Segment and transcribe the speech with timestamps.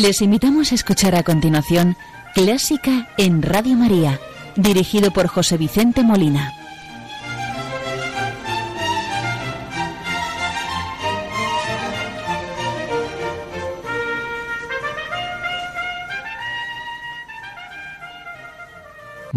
[0.00, 1.96] Les invitamos a escuchar a continuación
[2.32, 4.20] Clásica en Radio María,
[4.54, 6.57] dirigido por José Vicente Molina.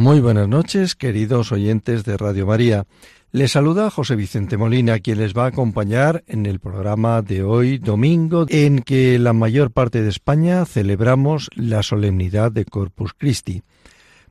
[0.01, 2.87] Muy buenas noches, queridos oyentes de Radio María.
[3.31, 7.77] Les saluda José Vicente Molina, quien les va a acompañar en el programa de hoy,
[7.77, 13.61] domingo, en que la mayor parte de España celebramos la solemnidad de Corpus Christi.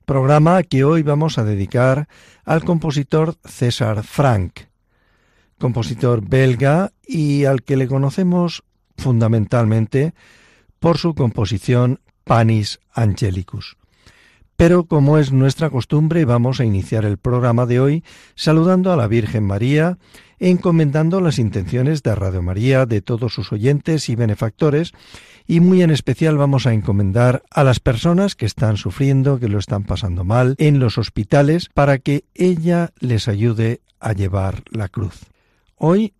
[0.06, 2.08] Programa que hoy vamos a dedicar
[2.44, 4.62] al compositor César Frank,
[5.56, 8.64] compositor belga y al que le conocemos
[8.96, 10.14] fundamentalmente
[10.80, 13.76] por su composición Panis Angelicus.
[14.60, 19.06] Pero como es nuestra costumbre, vamos a iniciar el programa de hoy saludando a la
[19.06, 19.96] Virgen María,
[20.38, 24.92] encomendando las intenciones de Radio María, de todos sus oyentes y benefactores,
[25.46, 29.58] y muy en especial vamos a encomendar a las personas que están sufriendo, que lo
[29.58, 35.22] están pasando mal en los hospitales, para que ella les ayude a llevar la cruz.
[35.76, 36.12] Hoy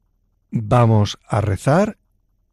[0.51, 1.99] vamos a rezar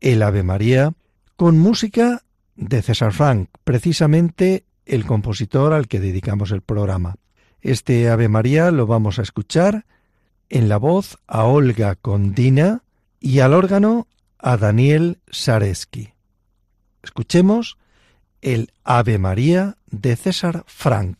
[0.02, 0.92] el Ave María
[1.38, 2.24] con música
[2.58, 7.16] de César Frank, precisamente el compositor al que dedicamos el programa.
[7.62, 9.86] Este Ave María lo vamos a escuchar
[10.50, 12.84] en la voz a Olga Condina
[13.20, 14.08] y al órgano
[14.40, 16.14] a Daniel Sareski.
[17.04, 17.78] Escuchemos
[18.42, 21.18] el Ave María de César Frank.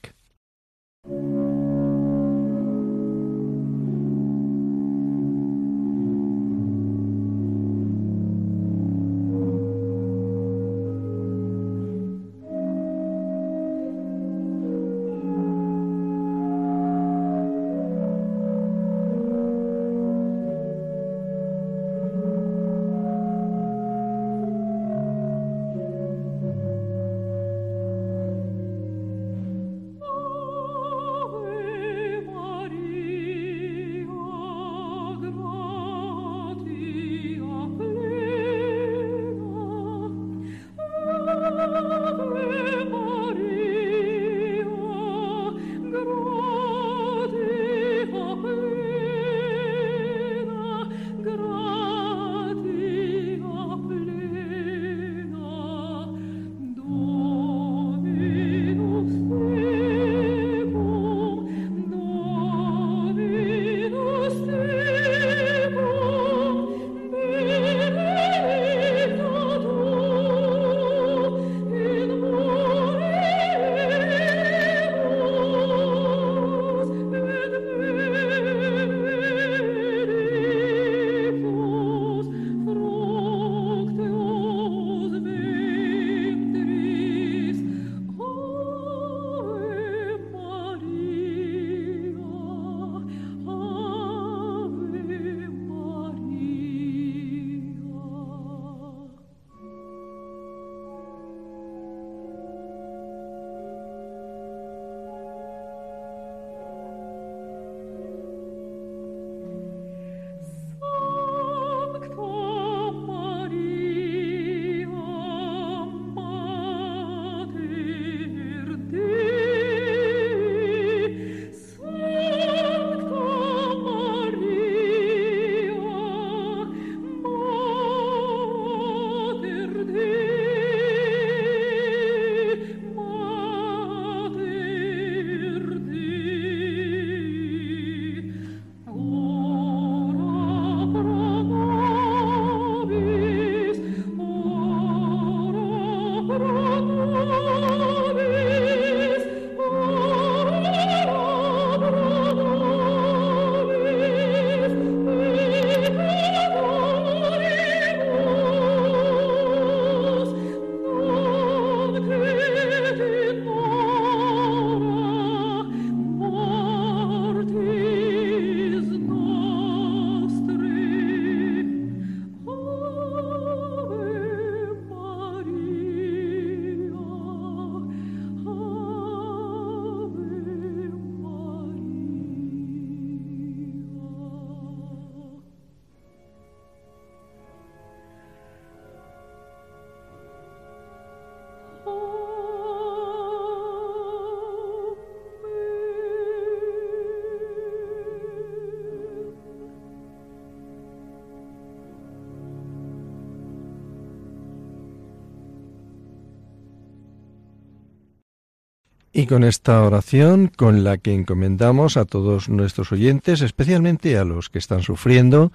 [209.18, 214.52] Y con esta oración, con la que encomendamos a todos nuestros oyentes, especialmente a los
[214.52, 215.52] que están sufriendo,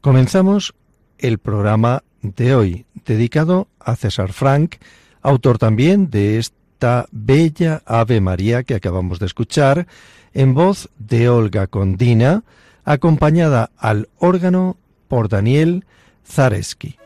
[0.00, 0.74] comenzamos
[1.16, 4.74] el programa de hoy, dedicado a César Frank,
[5.22, 9.86] autor también de esta bella Ave María que acabamos de escuchar,
[10.34, 12.42] en voz de Olga Condina,
[12.84, 15.84] acompañada al órgano por Daniel
[16.26, 16.98] Zareski.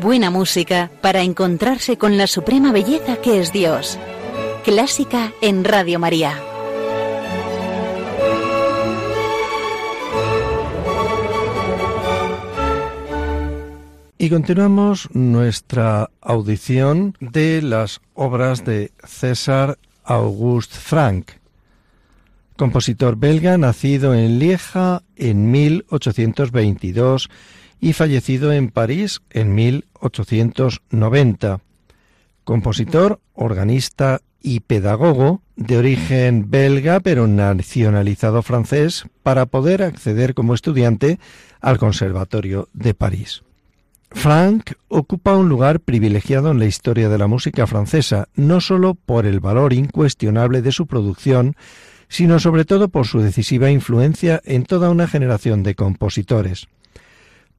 [0.00, 3.98] Buena música para encontrarse con la suprema belleza que es Dios.
[4.64, 6.40] Clásica en Radio María.
[14.16, 21.32] Y continuamos nuestra audición de las obras de César Auguste Frank,
[22.56, 27.28] compositor belga nacido en Lieja en 1822
[27.80, 29.54] y fallecido en París en
[30.00, 31.60] 1890.
[32.44, 41.18] Compositor, organista y pedagogo de origen belga pero nacionalizado francés para poder acceder como estudiante
[41.60, 43.42] al Conservatorio de París.
[44.12, 49.24] Frank ocupa un lugar privilegiado en la historia de la música francesa, no solo por
[49.24, 51.54] el valor incuestionable de su producción,
[52.08, 56.66] sino sobre todo por su decisiva influencia en toda una generación de compositores.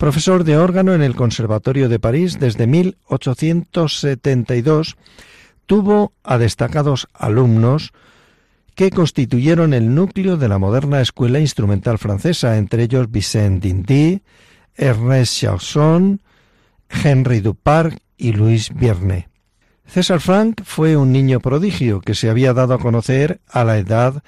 [0.01, 4.97] Profesor de órgano en el Conservatorio de París desde 1872,
[5.67, 7.93] tuvo a destacados alumnos
[8.73, 14.23] que constituyeron el núcleo de la moderna escuela instrumental francesa, entre ellos Vicente Dindy,
[14.73, 16.23] Ernest Chausson,
[16.89, 19.29] Henry Dupart y Louis Vierne.
[19.85, 24.23] César Frank fue un niño prodigio que se había dado a conocer a la edad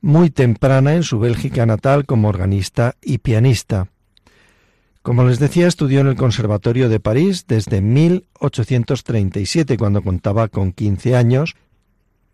[0.00, 3.86] muy temprana en su Bélgica natal como organista y pianista.
[5.06, 11.14] Como les decía, estudió en el Conservatorio de París desde 1837, cuando contaba con 15
[11.14, 11.54] años,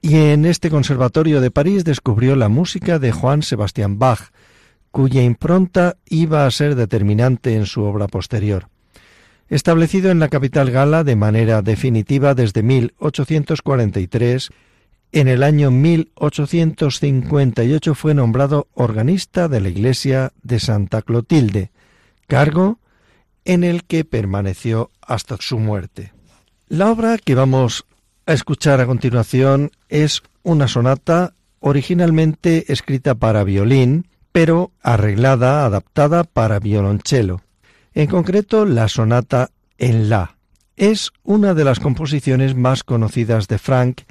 [0.01, 4.31] y en este Conservatorio de París descubrió la música de Juan Sebastián Bach,
[4.91, 8.69] cuya impronta iba a ser determinante en su obra posterior.
[9.51, 14.49] Establecido en la capital gala de manera definitiva desde 1843,
[15.13, 21.71] en el año 1858 fue nombrado organista de la iglesia de Santa Clotilde,
[22.27, 22.79] cargo
[23.45, 26.13] en el que permaneció hasta su muerte.
[26.69, 27.85] La obra que vamos
[28.27, 36.59] a escuchar a continuación es una sonata originalmente escrita para violín, pero arreglada, adaptada para
[36.59, 37.43] violonchelo
[37.95, 40.37] en concreto la sonata en La.
[40.77, 44.03] Es una de las composiciones más conocidas de Frank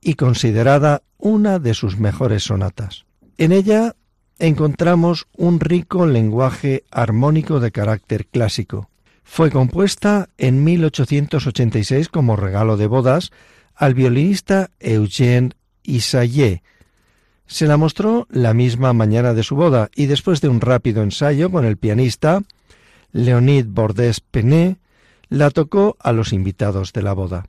[0.00, 3.06] y considerada una de sus mejores sonatas.
[3.38, 3.96] En ella
[4.38, 8.88] encontramos un rico lenguaje armónico de carácter clásico.
[9.22, 13.30] Fue compuesta en 1886 como regalo de bodas
[13.74, 15.52] al violinista Eugène
[15.82, 16.62] Isayé.
[17.46, 21.50] Se la mostró la misma mañana de su boda y después de un rápido ensayo
[21.50, 22.42] con el pianista,
[23.12, 24.78] Leonid Bordés Pené
[25.28, 27.46] la tocó a los invitados de la boda.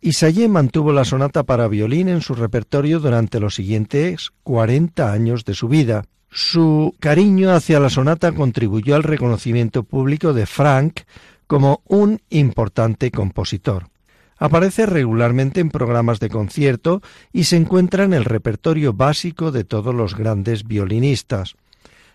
[0.00, 5.54] Isayé mantuvo la sonata para violín en su repertorio durante los siguientes cuarenta años de
[5.54, 6.04] su vida.
[6.30, 11.00] Su cariño hacia la sonata contribuyó al reconocimiento público de Frank
[11.48, 13.88] como un importante compositor.
[14.36, 17.02] Aparece regularmente en programas de concierto
[17.32, 21.56] y se encuentra en el repertorio básico de todos los grandes violinistas.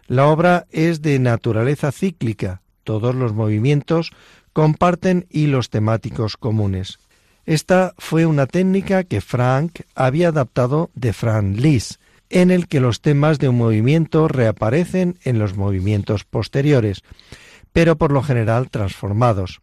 [0.08, 4.12] La obra es de naturaleza cíclica, todos los movimientos
[4.54, 7.00] comparten hilos temáticos comunes.
[7.46, 13.02] Esta fue una técnica que Frank había adaptado de Franz Liszt, en el que los
[13.02, 17.04] temas de un movimiento reaparecen en los movimientos posteriores,
[17.74, 19.62] pero por lo general transformados.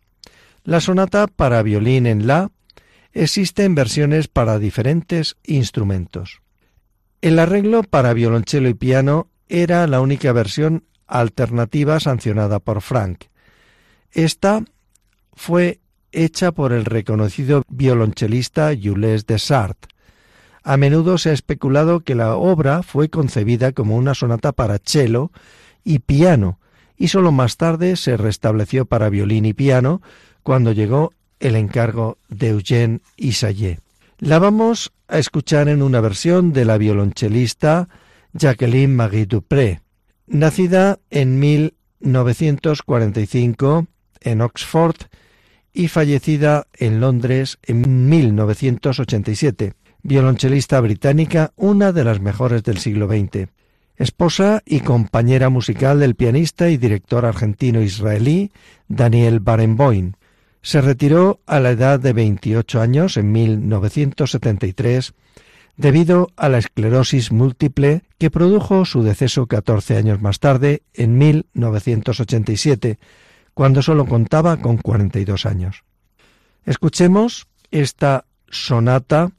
[0.63, 2.51] La sonata para violín en La
[3.13, 6.43] existe en versiones para diferentes instrumentos.
[7.23, 13.25] El arreglo para violonchelo y piano era la única versión alternativa sancionada por Frank.
[14.13, 14.65] Esta
[15.33, 15.81] fue
[16.13, 19.91] hecha por el reconocido violonchelista Jules Desartes.
[20.63, 25.33] A menudo se ha especulado que la obra fue concebida como una sonata para cello
[25.85, 26.59] y piano,
[26.97, 30.03] y sólo más tarde se restableció para violín y piano
[30.43, 33.81] cuando llegó el encargo de Eugène Isayé.
[34.19, 37.89] La vamos a escuchar en una versión de la violonchelista
[38.35, 39.81] Jacqueline Marie Dupré.
[40.27, 43.87] Nacida en 1945
[44.21, 44.97] en Oxford
[45.73, 53.49] y fallecida en Londres en 1987, violonchelista británica, una de las mejores del siglo XX.
[53.97, 58.51] esposa y compañera musical del pianista y director argentino-israelí
[58.89, 60.13] Daniel Barenboim.
[60.63, 65.13] Se retiró a la edad de 28 años en 1973
[65.77, 72.99] debido a la esclerosis múltiple que produjo su deceso 14 años más tarde, en 1987,
[73.61, 75.85] cuando solo contaba con 42 años.
[76.65, 79.33] Escuchemos esta sonata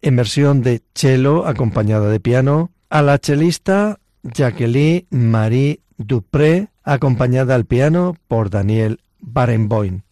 [0.00, 7.66] en versión de cello acompañada de piano a la chelista Jacqueline Marie Dupré acompañada al
[7.66, 10.04] piano por Daniel Barenboim.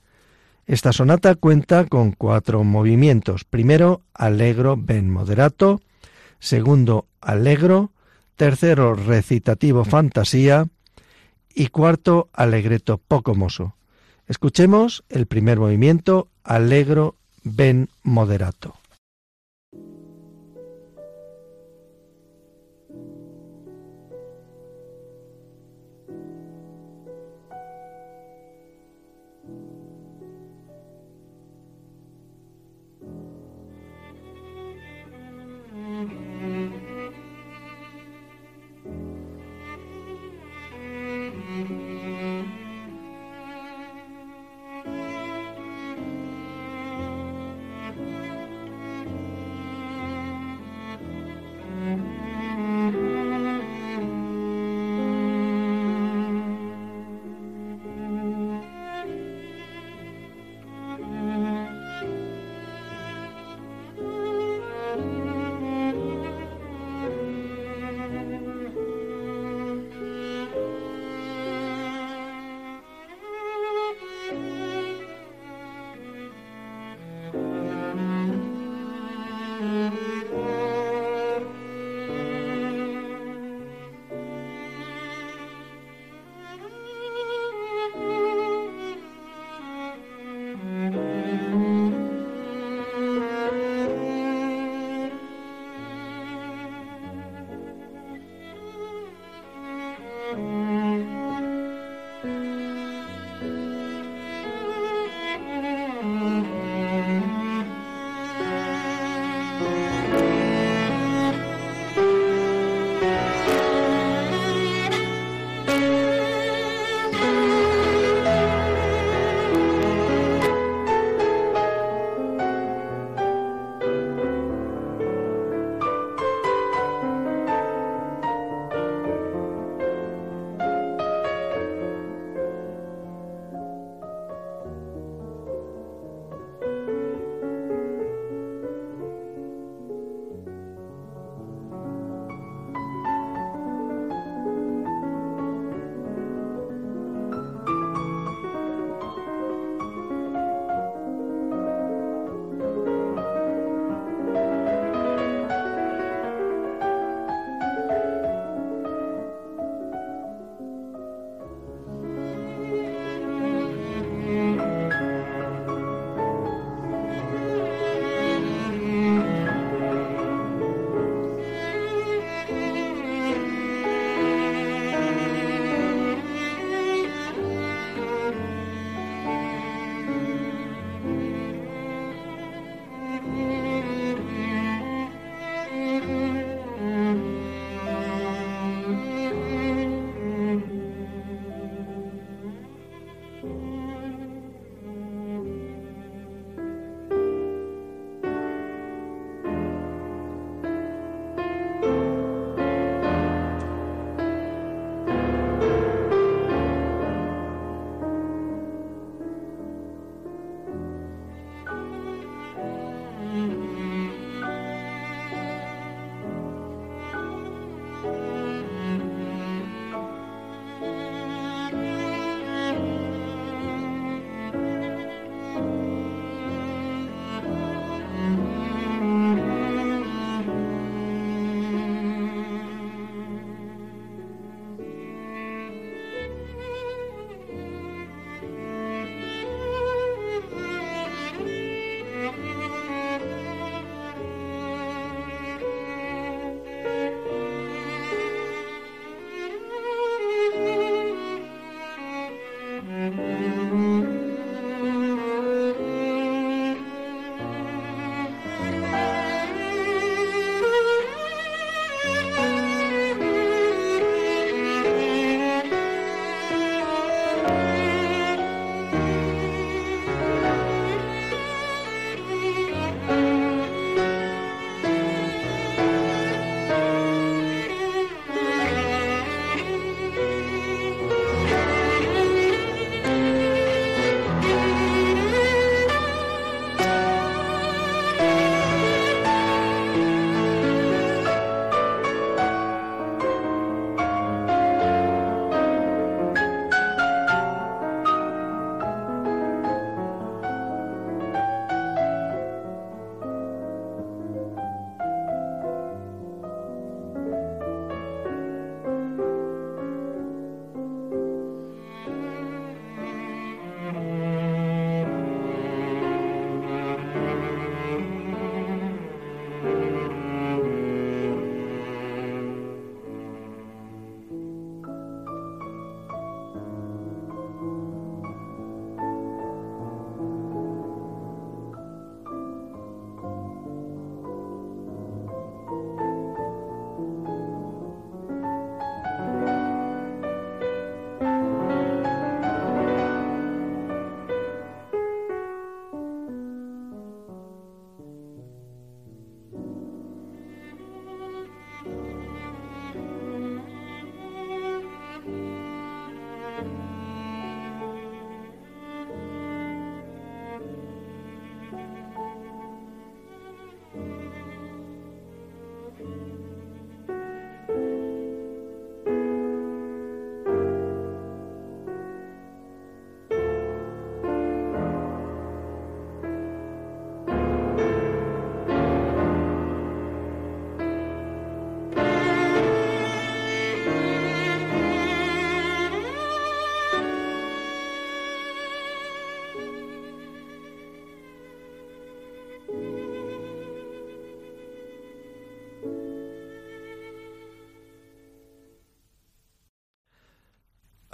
[0.67, 3.45] Esta sonata cuenta con cuatro movimientos.
[3.45, 5.81] Primero, allegro ben moderato.
[6.39, 7.93] Segundo, allegro.
[8.37, 10.67] Tercero, recitativo fantasía.
[11.55, 13.75] Y cuarto, alegreto poco mozo.
[14.27, 18.75] Escuchemos el primer movimiento, allegro ben moderato.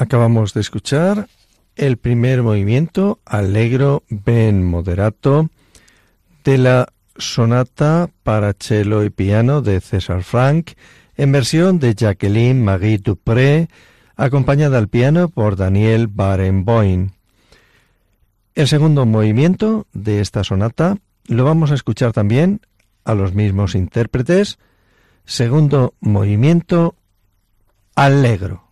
[0.00, 1.28] Acabamos de escuchar
[1.76, 5.50] el primer movimiento allegro ben moderato
[6.42, 10.70] de la sonata para cello y piano de César Frank
[11.18, 13.68] en versión de Jacqueline Marie Dupré,
[14.16, 17.10] acompañada al piano por Daniel Barenboim.
[18.54, 22.62] El segundo movimiento de esta sonata lo vamos a escuchar también
[23.04, 24.58] a los mismos intérpretes.
[25.26, 26.94] Segundo movimiento
[27.94, 28.69] allegro.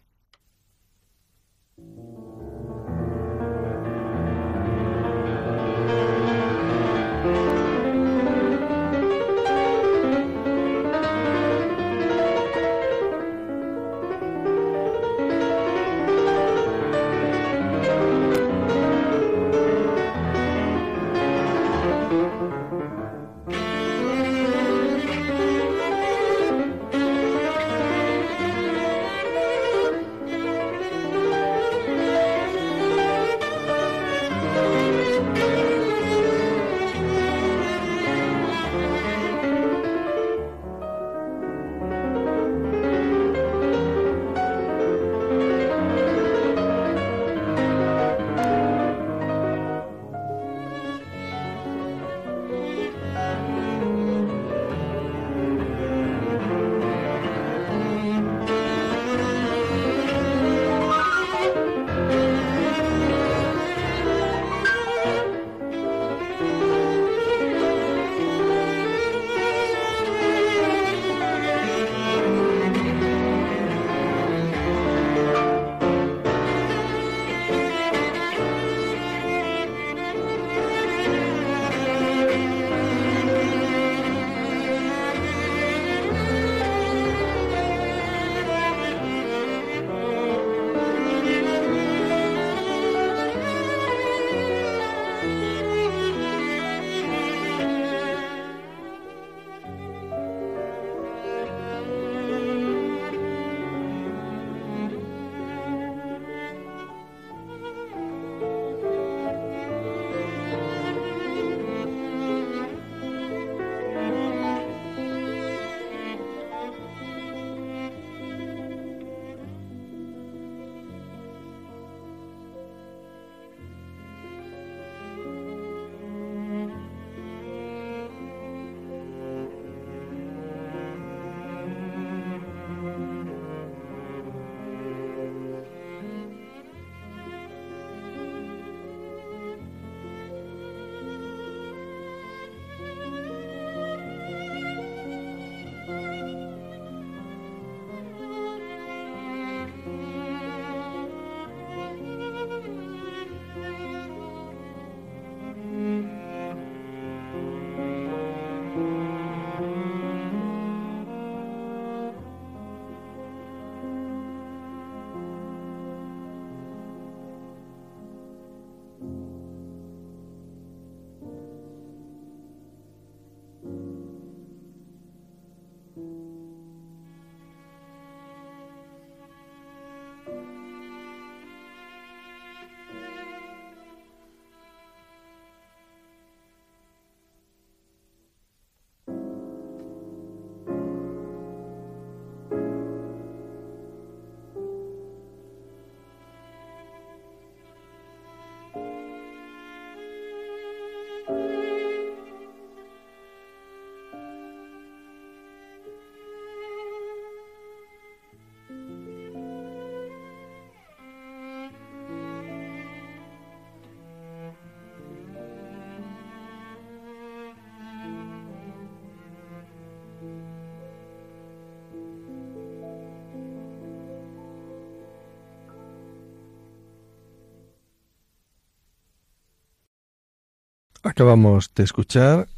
[231.03, 232.49] Acabamos de escuchar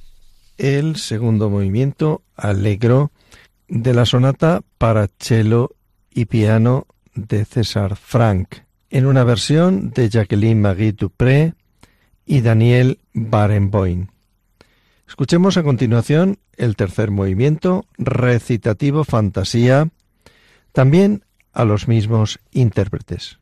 [0.56, 3.12] el segundo movimiento allegro
[3.68, 5.76] de la sonata para cello
[6.10, 8.56] y piano de César Frank,
[8.88, 11.54] en una versión de Jacqueline Marie Dupré
[12.24, 14.08] y Daniel Barenboim.
[15.06, 19.90] Escuchemos a continuación el tercer movimiento, recitativo fantasía,
[20.72, 23.39] también a los mismos intérpretes.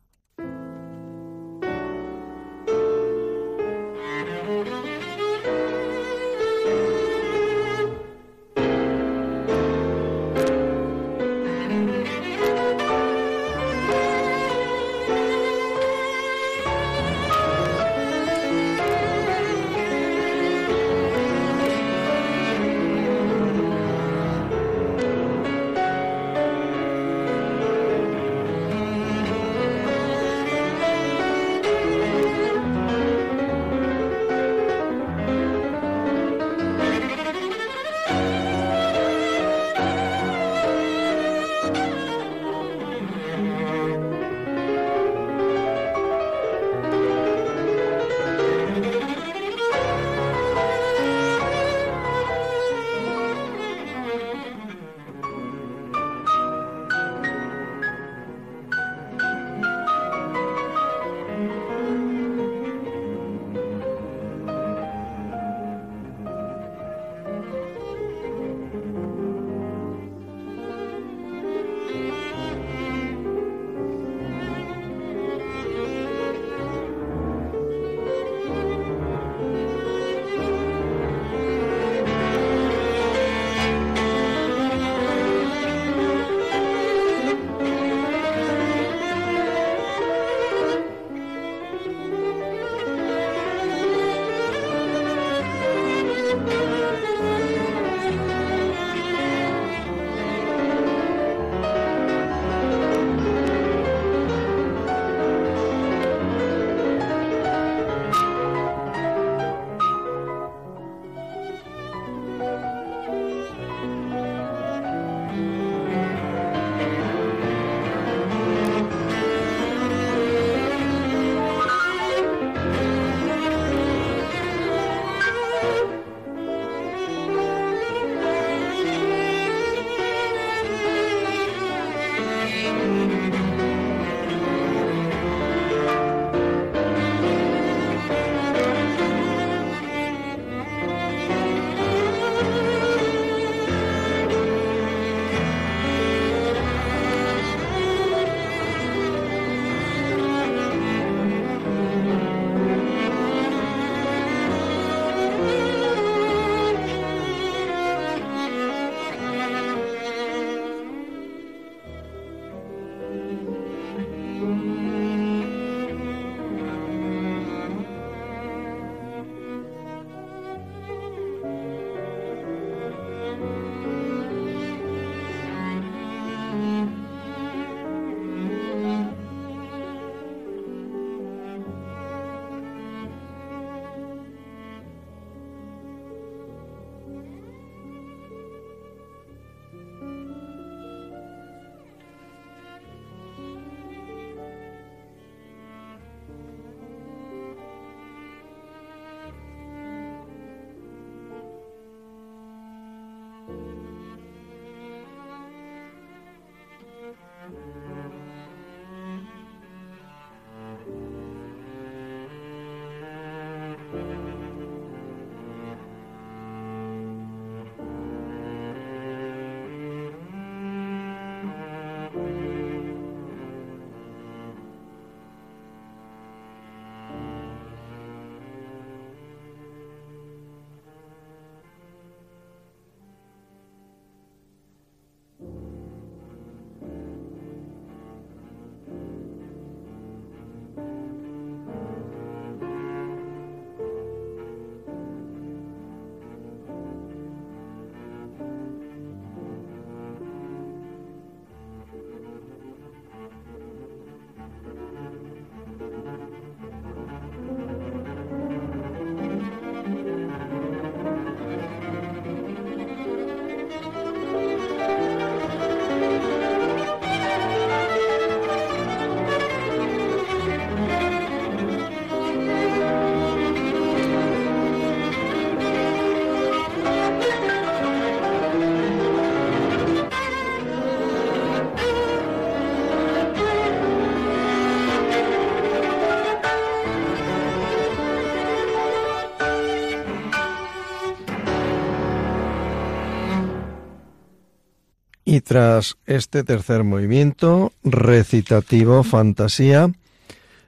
[295.30, 299.92] Y tras este tercer movimiento, recitativo fantasía,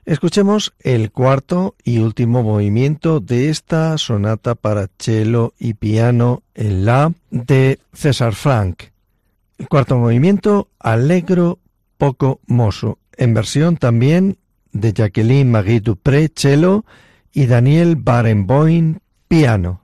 [0.04, 7.10] escuchemos el cuarto y último movimiento de esta sonata para cello y piano en la
[7.30, 8.82] de César Frank.
[9.56, 11.58] El cuarto movimiento, Allegro
[11.96, 14.36] poco mozo, en versión también
[14.72, 16.84] de Jacqueline Marie Dupré, cello,
[17.32, 19.79] y Daniel Barenboim, piano.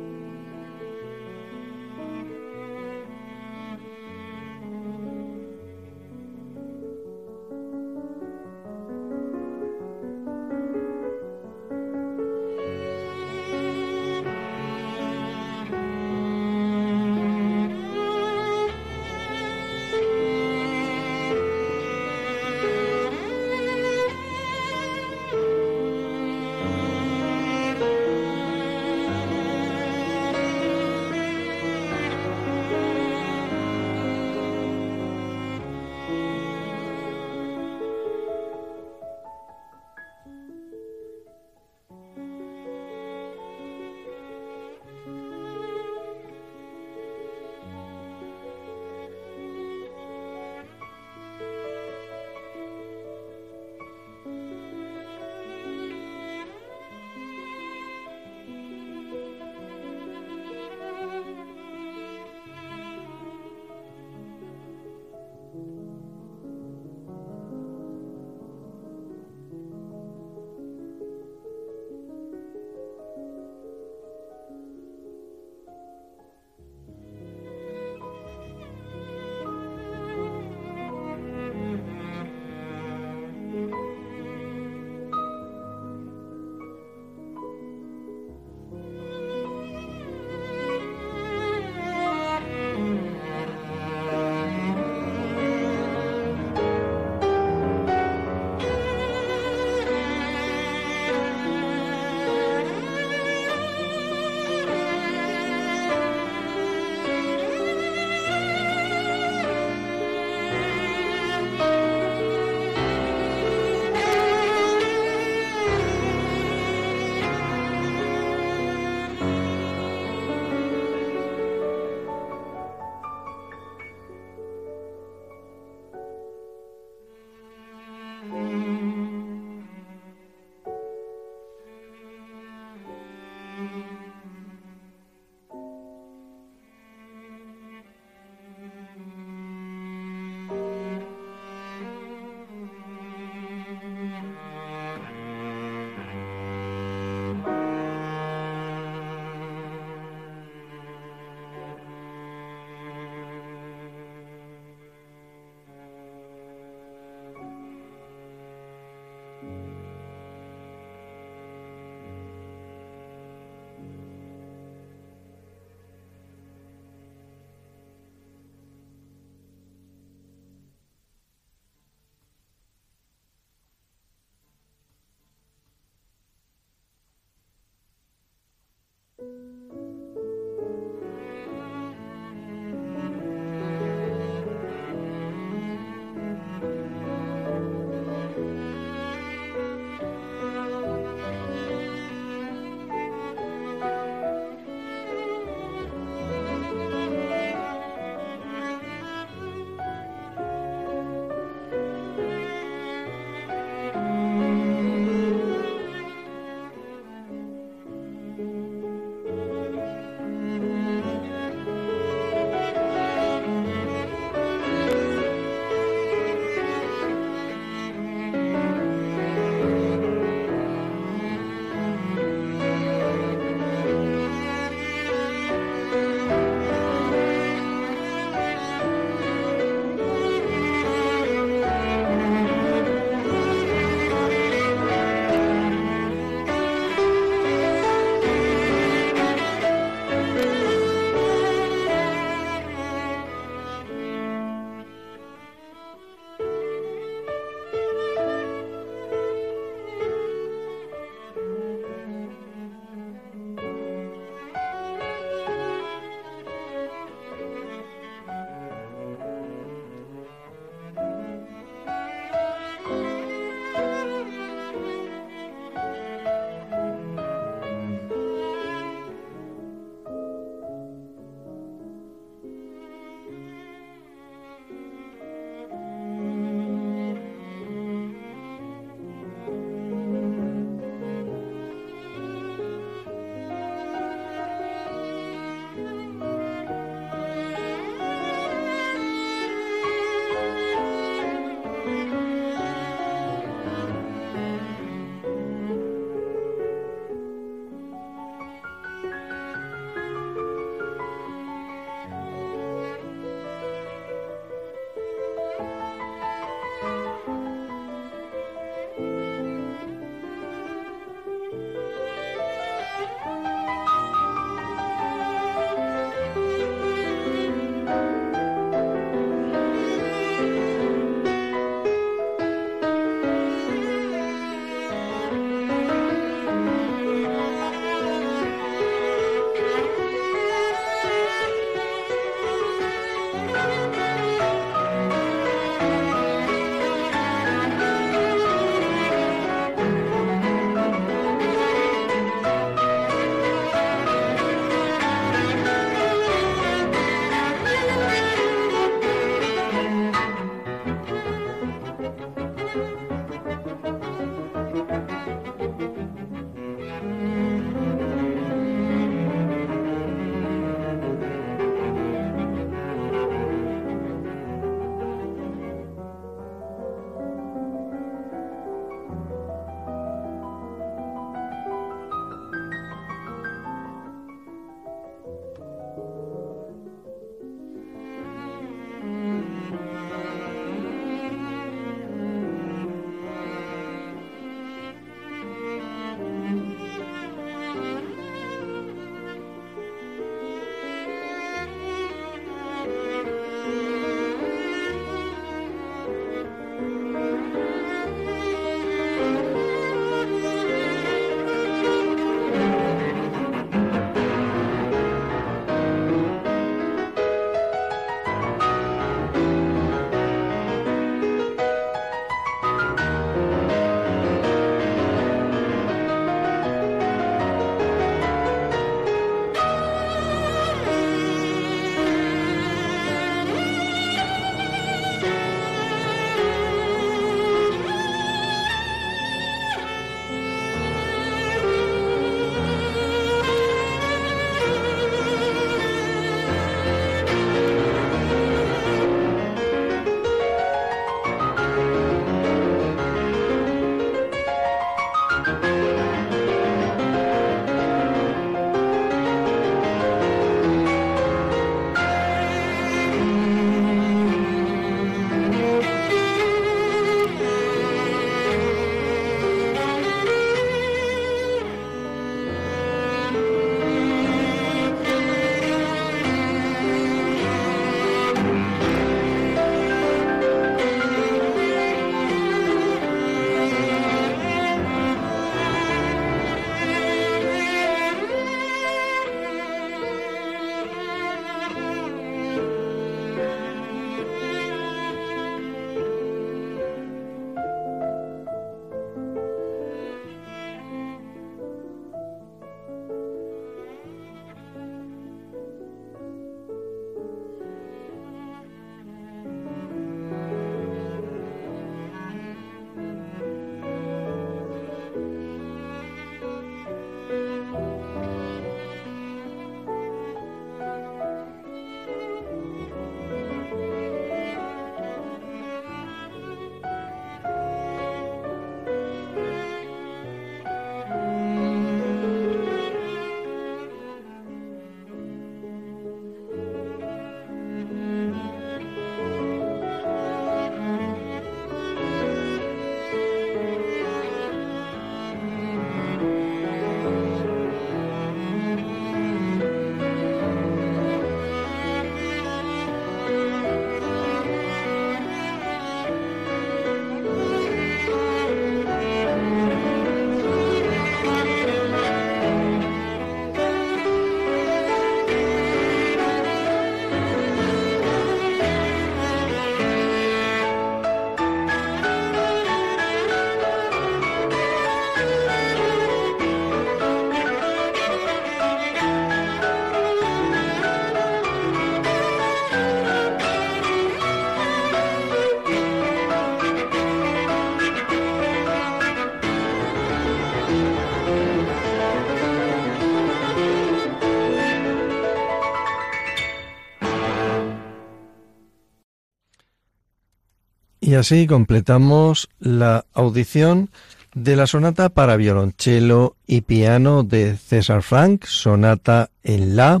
[591.06, 593.90] Y así completamos la audición
[594.34, 600.00] de la sonata para violonchelo y piano de César Frank, sonata en La,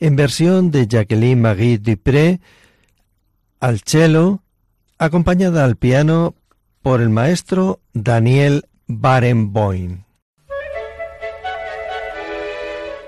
[0.00, 2.40] en versión de Jacqueline Marie Dupré,
[3.60, 4.40] al cello,
[4.96, 6.34] acompañada al piano
[6.80, 10.04] por el maestro Daniel Barenboim.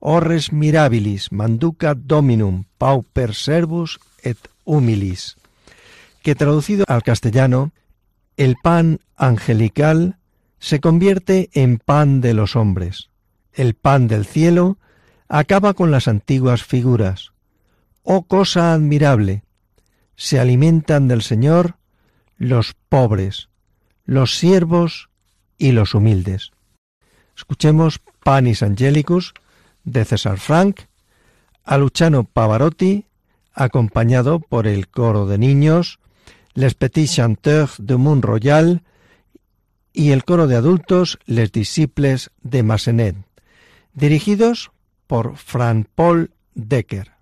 [0.00, 5.36] Orres mirabilis manducat dominum pauper servus et humilis.
[6.22, 7.72] Que traducido al castellano
[8.36, 10.18] el pan angelical
[10.58, 13.10] se convierte en pan de los hombres.
[13.52, 14.78] El pan del cielo
[15.28, 17.32] acaba con las antiguas figuras.
[18.02, 19.42] Oh cosa admirable.
[20.16, 21.76] Se alimentan del Señor
[22.36, 23.48] los pobres,
[24.04, 25.08] los siervos
[25.58, 26.52] y los humildes.
[27.36, 29.34] Escuchemos Panis Angelicus
[29.84, 30.80] de César Frank,
[31.64, 33.06] a Luciano Pavarotti,
[33.52, 35.98] acompañado por el coro de niños,
[36.56, 38.80] Les Petits Chanteurs de Mont Royal
[39.92, 43.14] y el coro de adultos Les Disciples de Massenet,
[43.92, 44.70] dirigidos
[45.06, 47.15] por Fran Paul Decker.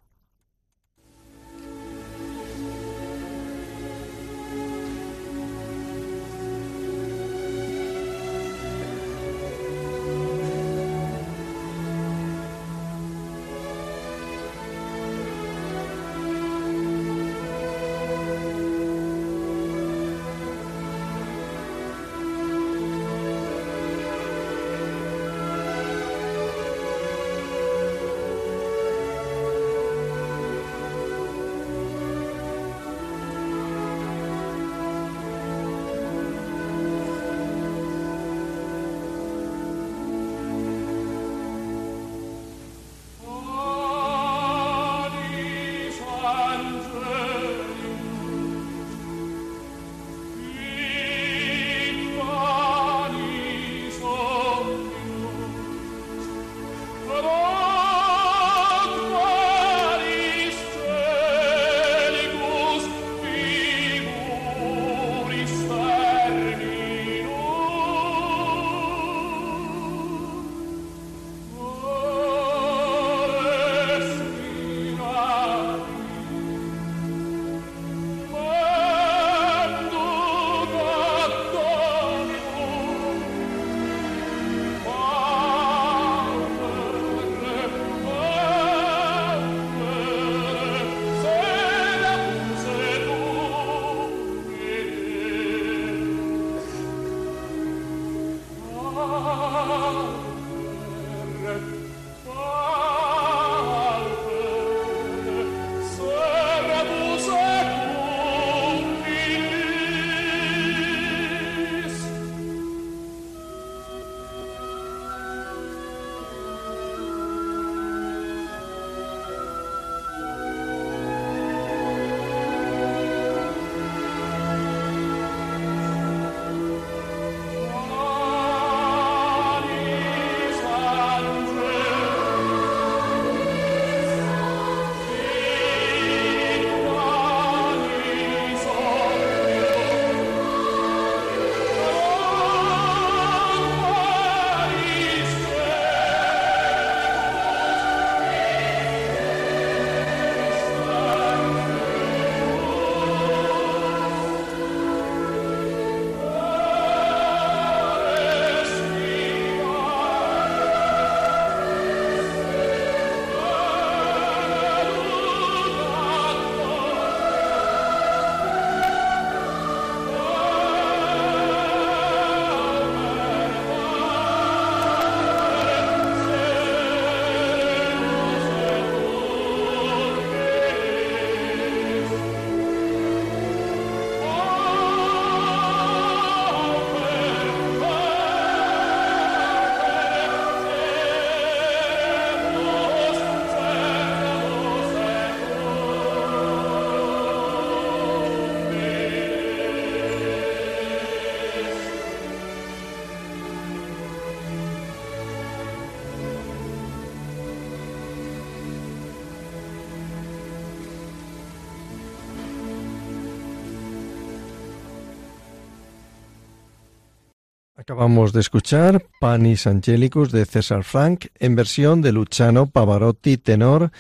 [217.85, 223.93] Acabamos de escuchar Panis Angelicus de César Frank en versión de Luciano Pavarotti tenor,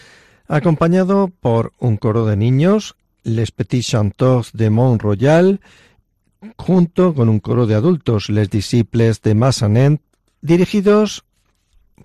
[0.48, 5.60] acompañado por un coro de niños, Les Petits Chanteurs de Mont Royal,
[6.56, 10.00] junto con un coro de adultos, Les Disciples de Massanet,
[10.40, 11.26] dirigidos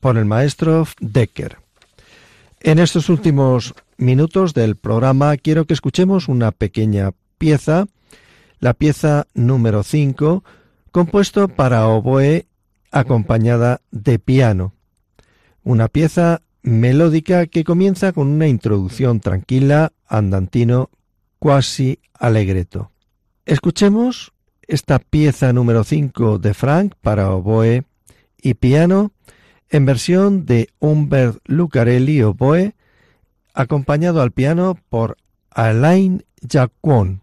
[0.02, 1.60] por el maestro Decker.
[2.60, 7.88] En estos últimos minutos del programa quiero que escuchemos una pequeña pieza,
[8.60, 10.44] la pieza número 5,
[10.92, 12.48] compuesto para oboe
[12.92, 14.74] acompañada de piano.
[15.64, 20.90] Una pieza melódica que comienza con una introducción tranquila, andantino,
[21.40, 22.92] quasi alegreto.
[23.46, 24.34] Escuchemos
[24.68, 27.84] esta pieza número 5 de Frank para oboe
[28.42, 29.12] y piano
[29.70, 32.76] en versión de Humbert Lucarelli oboe,
[33.54, 35.18] acompañado al piano por
[35.52, 37.22] Alain Jacquon.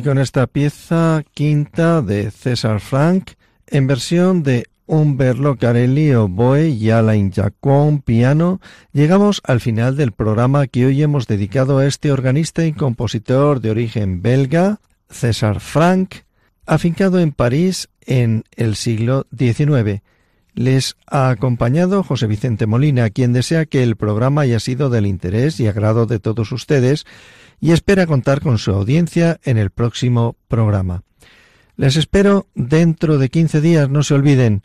[0.00, 3.32] Y con esta pieza quinta de César Frank,
[3.66, 8.62] en versión de Umberlo Carelli oboe y Alain Jacquon piano,
[8.94, 13.72] llegamos al final del programa que hoy hemos dedicado a este organista y compositor de
[13.72, 14.80] origen belga,
[15.10, 16.14] César Frank,
[16.64, 20.00] afincado en París en el siglo XIX.
[20.60, 25.58] Les ha acompañado José Vicente Molina, quien desea que el programa haya sido del interés
[25.58, 27.06] y agrado de todos ustedes
[27.62, 31.02] y espera contar con su audiencia en el próximo programa.
[31.76, 34.62] Les espero dentro de 15 días, no se olviden.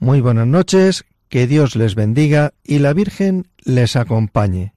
[0.00, 4.72] Muy buenas noches, que Dios les bendiga y la Virgen les acompañe.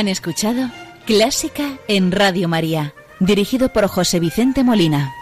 [0.00, 0.70] Han escuchado
[1.04, 5.12] Clásica en Radio María, dirigido por José Vicente Molina.